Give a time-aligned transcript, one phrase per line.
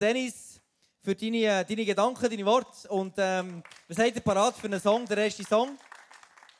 [0.00, 0.60] Dennis,
[1.02, 2.88] für deine, deine Gedanken, deine Worte.
[2.88, 5.78] Und ähm, was habt parat für einen Song, der erste Song?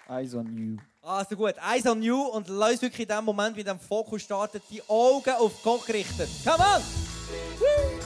[0.09, 0.77] Eyes on You.
[1.03, 4.63] Also gut, Eyes on You und lass wirklich in dem Moment, wie dem Fokus startet,
[4.71, 6.29] die Augen auf Gott richten.
[6.45, 6.83] Come on!
[7.59, 8.01] Woo!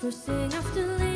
[0.00, 1.11] Pushing after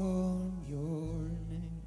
[0.00, 1.82] on your name.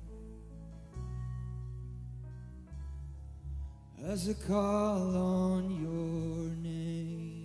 [4.08, 7.36] As I call on your name.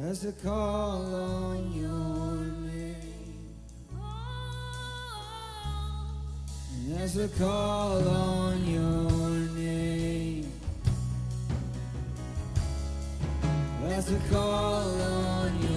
[0.00, 2.36] As I call on your
[2.70, 2.96] name.
[6.98, 10.52] As I call on your name.
[13.84, 15.75] As I call on your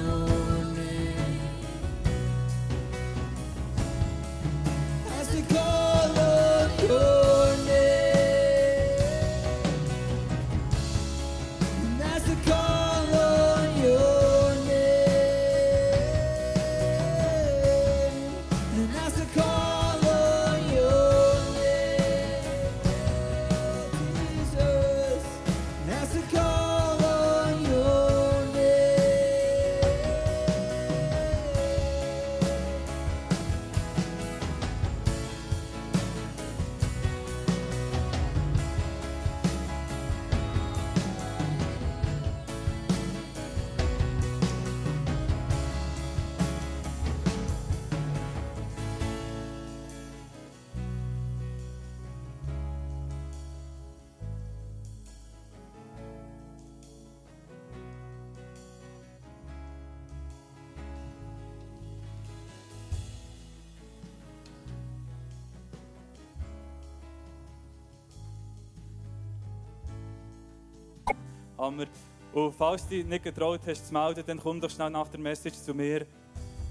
[71.60, 71.86] Hammer.
[72.34, 75.20] Und falls du dich nicht getraut hast zu melden, dann komm doch schnell nach der
[75.20, 76.06] Message zu mir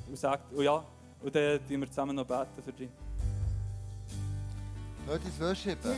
[0.08, 0.84] und sag, oh ja,
[1.22, 2.88] und dann beten wir zusammen noch beten für dich.
[5.06, 5.90] Uns worshipen.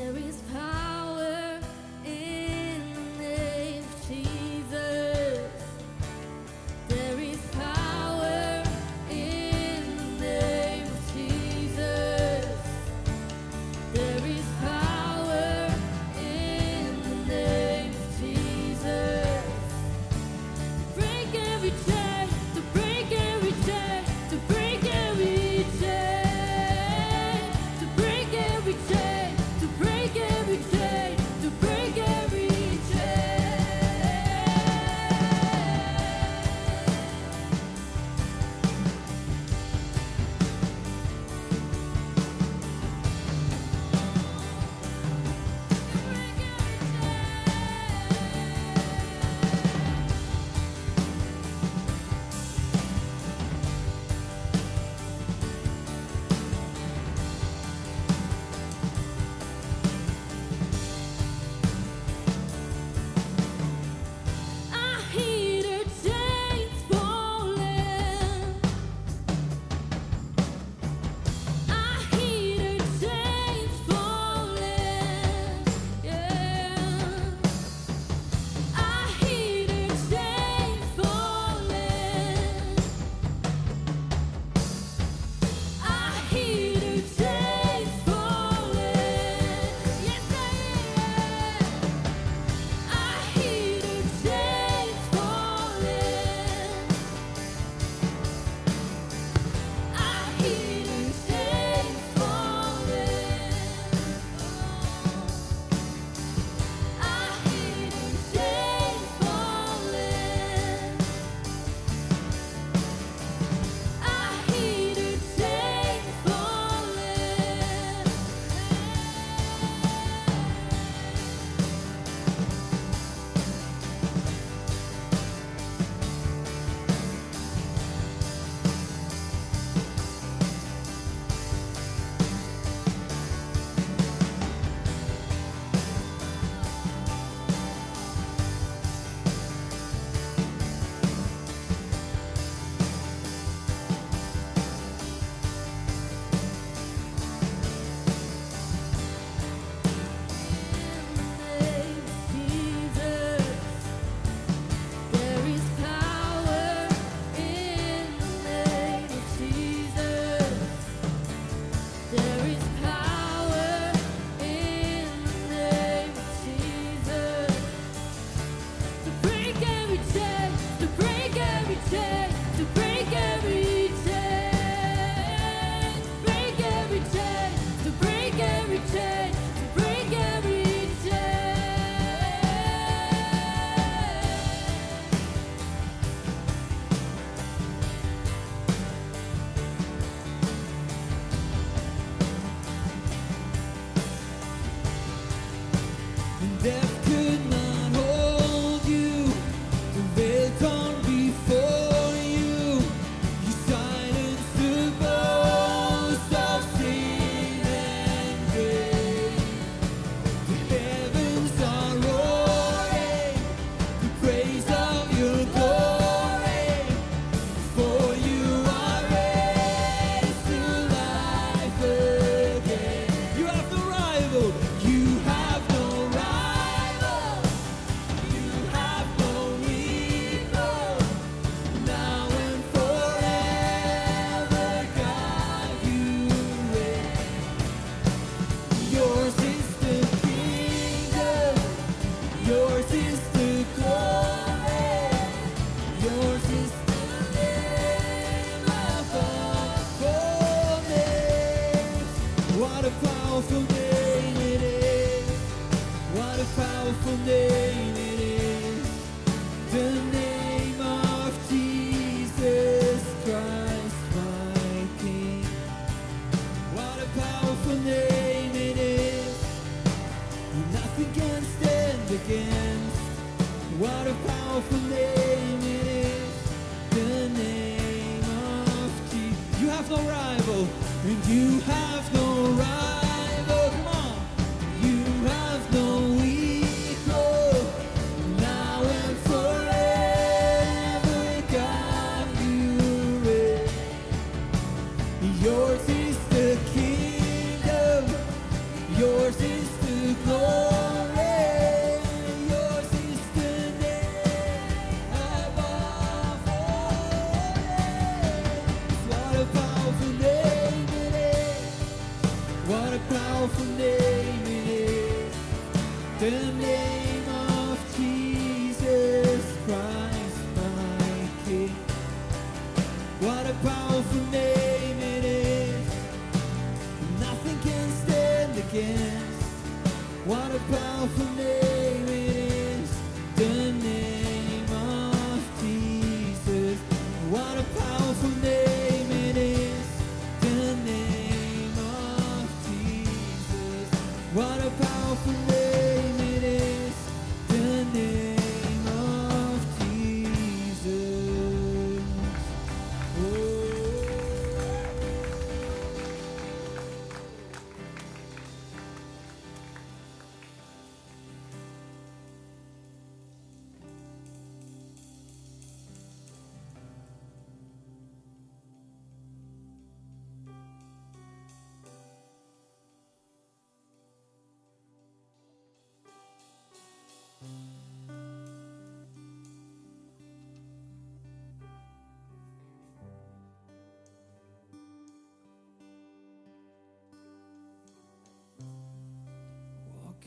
[345.27, 345.60] nothing.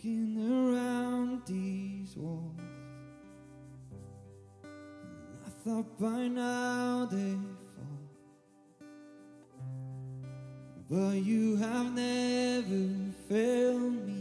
[0.04, 2.60] walking around these walls.
[5.46, 7.38] I thought by now they
[7.76, 8.00] fall,
[10.90, 14.13] but you have never failed me.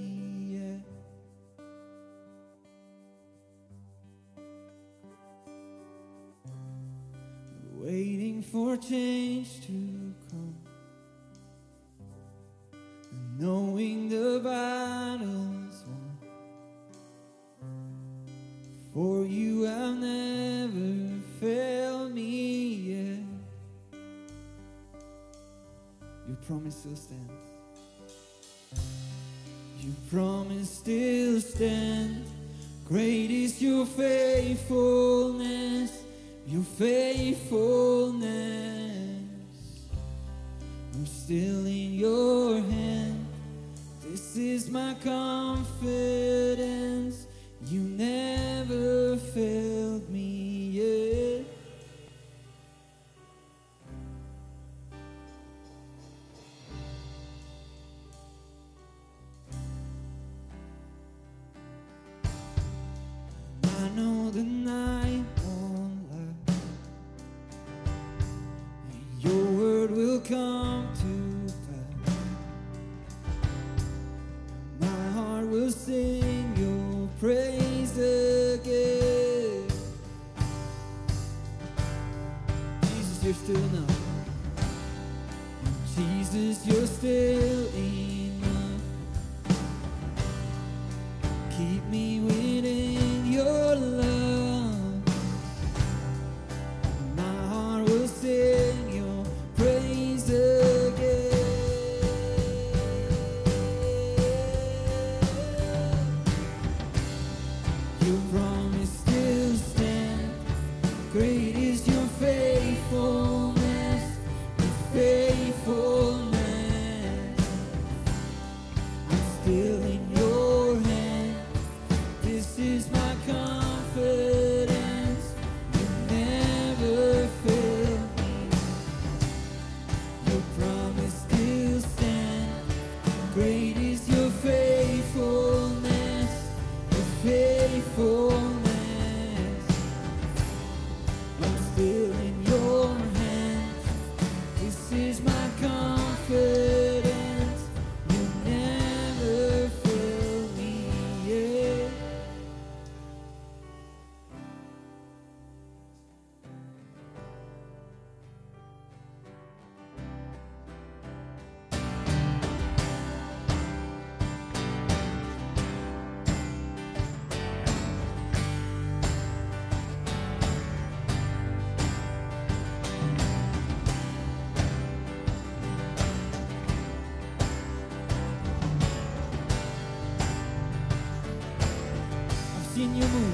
[182.95, 183.32] you move.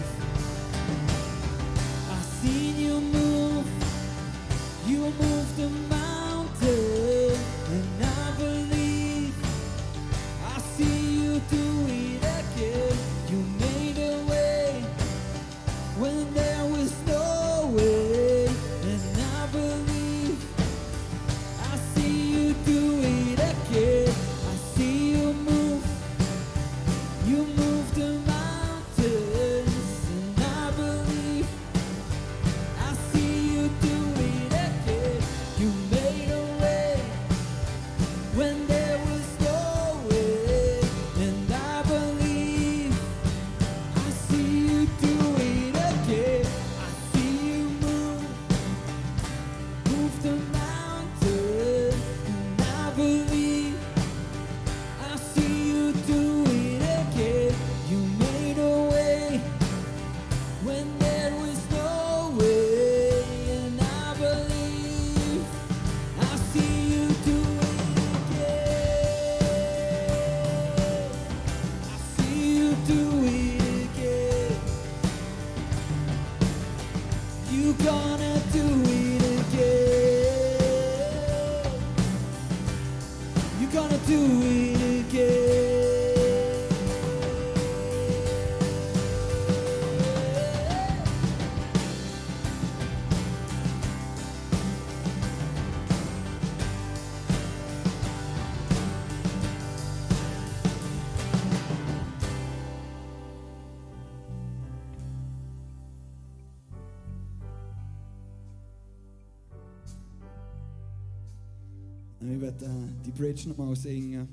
[112.38, 112.68] Ich werde äh,
[113.04, 114.28] die Bridge nochmal singen.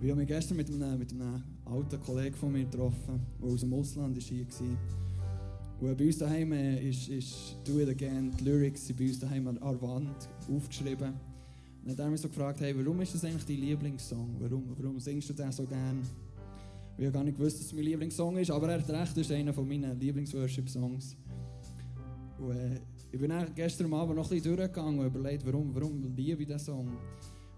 [0.00, 3.60] Ich habe mich gestern mit einem, mit einem alten Kollegen von mir getroffen, der aus
[3.60, 5.90] dem Ausland ist hier war.
[5.90, 9.18] Und bei uns daheim äh, ist, ist Do It Again, die Lyrics sind bei uns
[9.18, 11.08] daheim an der Wand aufgeschrieben.
[11.08, 11.18] Und
[11.84, 14.36] dann hat er mich so gefragt, hey, warum ist das eigentlich dein Lieblingssong?
[14.38, 16.00] Warum, warum singst du den so gern?
[16.96, 19.18] Ich habe gar nicht gewusst, dass es mein Lieblingssong ist, aber er hat recht, das
[19.18, 21.16] ist einer meiner Lieblingsworship-Songs.
[22.38, 22.80] Und, äh,
[23.14, 26.48] ich bin dann gestern Abend noch ein bisschen durchgegangen und überlegt, warum, warum liebe ich
[26.48, 26.88] diesen Song.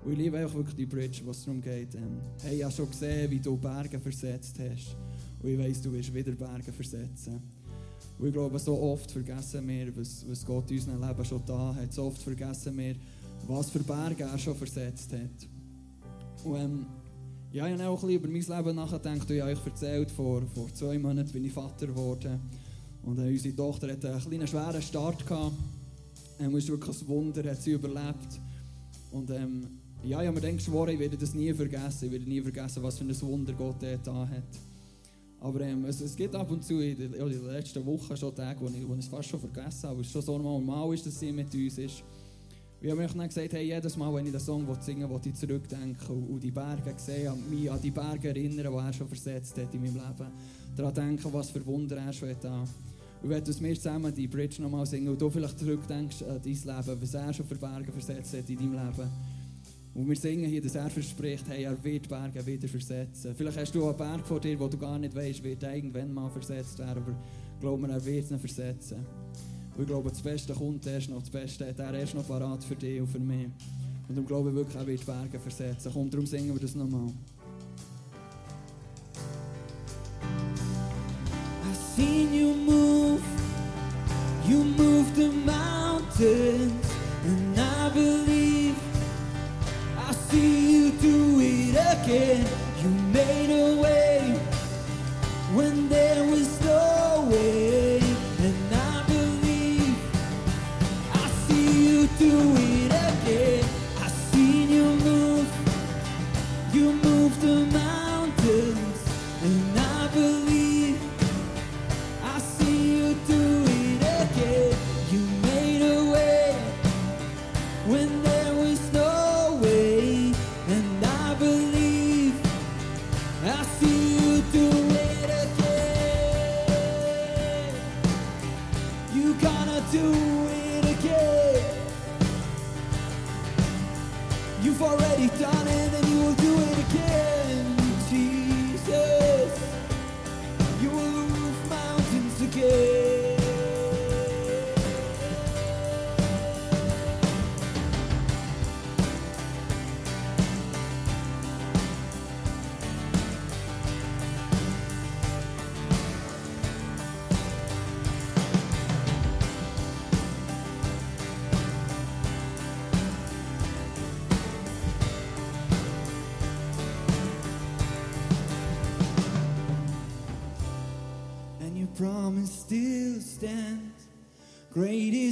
[0.04, 1.94] Und ich liebe wirklich die Bridge, was darum geht.
[1.94, 4.94] Ähm, hey, ich habe schon gesehen, wie du Berge versetzt hast.
[5.42, 7.40] Und ich weiss, du wirst wieder Berge versetzen.
[8.18, 11.74] Und ich glaube, so oft vergessen wir, was, was Gott in unserem Leben schon da
[11.74, 11.90] hat.
[11.90, 12.94] So oft vergessen wir,
[13.46, 15.48] was für Berge er schon versetzt hat.
[16.44, 16.86] Und ähm,
[17.50, 19.22] ja, ich habe auch über mein Leben nachgedacht.
[19.22, 22.40] Und ich habe euch erzählt, vor, vor zwei Monaten bin ich Vater geworden.
[23.06, 25.26] Und äh, unsere Tochter hatte einen kleinen schweren Start.
[25.26, 25.56] Gehabt.
[26.40, 28.40] Ähm, es ist wirklich ein Wunder, hat sie überlebt.
[29.12, 29.66] Und ähm,
[30.02, 32.06] ja, ich habe mir dann geschworen, ich werde das nie vergessen.
[32.06, 34.60] Ich werde nie vergessen, was für ein Wunder Gott da hat.
[35.40, 38.34] Aber ähm, es, es gibt ab und zu in den, in den letzten Wochen schon
[38.34, 40.92] Tage, wo ich, wo ich es fast schon vergessen habe, wo es schon so normal
[40.92, 42.02] ist, dass sie mit uns ist.
[42.80, 45.20] Und ich habe mir dann gesagt, hey, jedes Mal, wenn ich den Song singen will,
[45.22, 48.92] will ich zurückdenken und, die Berge sehen, an, mich an die Berge erinnern, die er
[48.92, 50.32] schon versetzt hat in meinem Leben.
[50.76, 52.44] Daran denken, was für Wunder er schon hat.
[53.22, 57.02] Und wenn mir zusammen die Bridge nochmal singen und du vielleicht zurückdenkst an dein Leben,
[57.02, 59.10] was er schon für Berge versetzt hat in deinem Leben.
[59.94, 63.34] Und wir singen hier, dass er verspricht, hey, er wird Berge wieder versetzen.
[63.34, 66.28] Vielleicht hast du einen Berg vor dir, wo du gar nicht weißt, wird irgendwann mal
[66.28, 67.16] versetzt werden, aber
[67.60, 68.98] glaub mir, er wird ihn versetzen.
[69.74, 72.62] Und ich glaube, das Beste kommt erst noch, das Beste hat er erst noch parat
[72.62, 73.46] für dich und für mich.
[74.08, 75.90] Und darum glaube ich wirklich, er wird Berge versetzen.
[75.92, 77.10] Komm, darum singen wir das nochmal.
[81.96, 82.95] Seen you move,
[84.48, 88.76] you move the mountains, and I believe
[89.98, 92.46] I see you do it again.
[92.80, 94.38] You made a way
[95.52, 97.98] when there was no way,
[98.38, 99.96] and I believe
[101.12, 102.65] I see you do it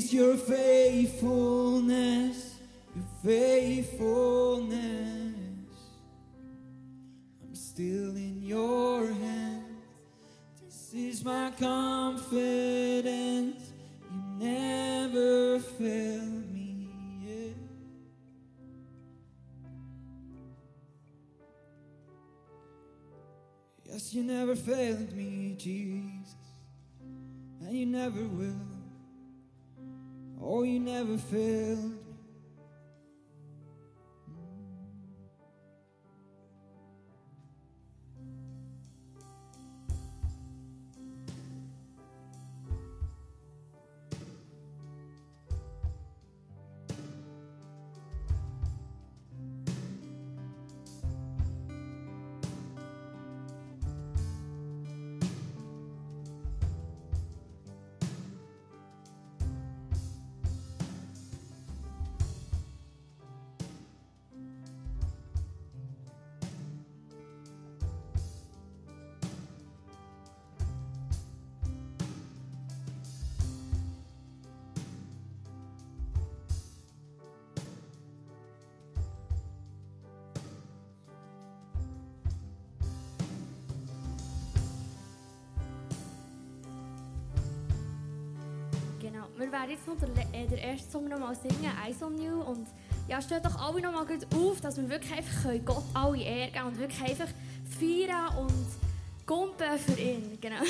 [0.05, 2.57] is your faithfulness,
[2.95, 4.77] your faithfulness.
[7.43, 9.63] I'm still in your hands.
[10.63, 13.73] This is my confidence.
[14.13, 16.91] You never fail me
[17.23, 17.57] yet.
[23.87, 26.35] Yes, you never failed me, Jesus,
[27.63, 28.74] and you never will.
[30.47, 32.04] Oh, you never failed
[89.37, 89.97] wir werden jetzt noch
[90.33, 92.41] eh, der, äh, erste Song nochmal singen, «Eyes on You».
[92.43, 92.69] Und
[93.09, 96.79] ja, stellt doch alle nochmal gut auf, dass wir wirklich einfach Gott alle Ehre und
[96.79, 97.29] wirklich einfach
[97.79, 98.67] feiern und
[99.27, 100.39] kumpen für ihn.
[100.41, 100.63] Genau.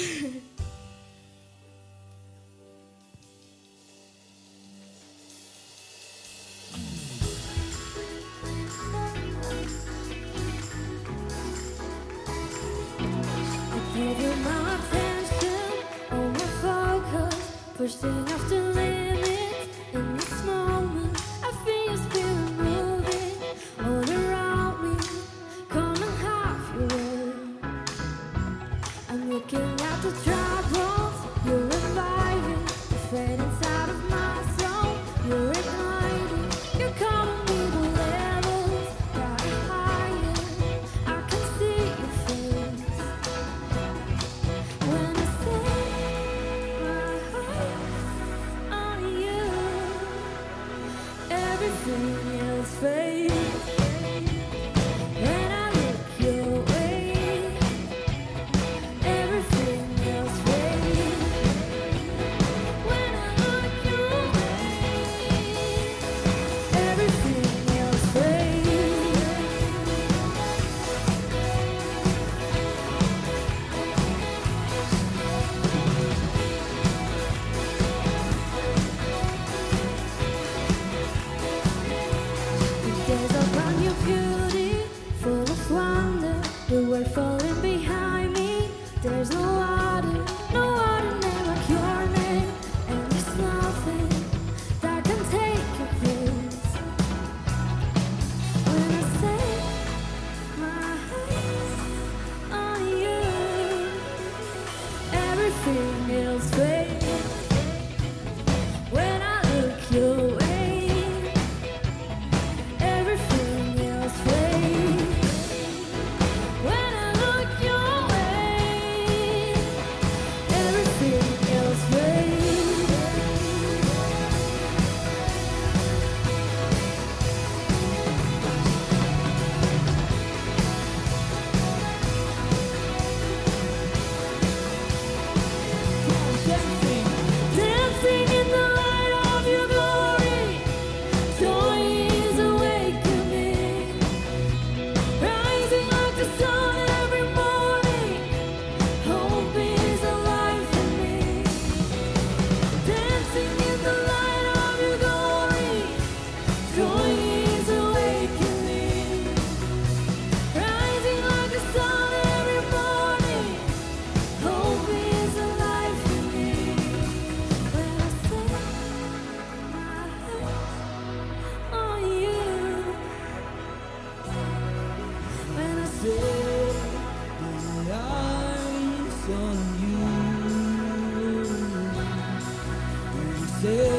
[183.64, 183.93] say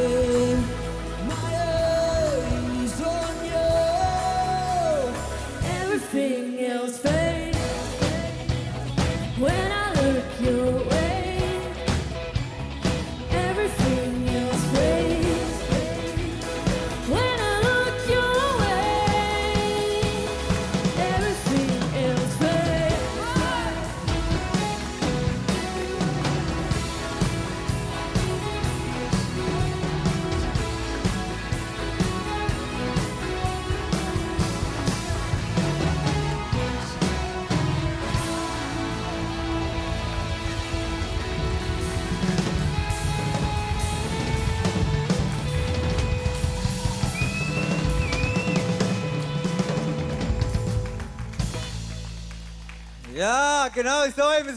[53.86, 54.54] genau so haben wir